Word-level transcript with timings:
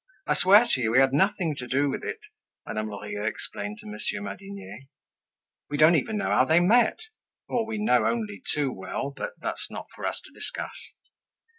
"I 0.25 0.35
swear 0.35 0.65
to 0.67 0.81
you, 0.81 0.91
we 0.93 0.97
had 0.97 1.13
nothing 1.13 1.55
to 1.57 1.67
do 1.67 1.87
with 1.87 2.03
it," 2.03 2.17
Madame 2.65 2.89
Lorilleux 2.89 3.23
explained 3.27 3.77
to 3.81 3.85
Monsieur 3.87 4.19
Madinier. 4.19 4.79
"We 5.69 5.77
don't 5.77 5.93
even 5.93 6.17
know 6.17 6.31
how 6.31 6.43
they 6.43 6.59
met, 6.59 6.97
or, 7.47 7.67
we 7.67 7.77
know 7.77 8.07
only 8.07 8.41
too 8.51 8.71
well, 8.73 9.11
but 9.15 9.33
that's 9.37 9.69
not 9.69 9.85
for 9.93 10.07
us 10.07 10.19
to 10.25 10.33
discuss. 10.33 10.73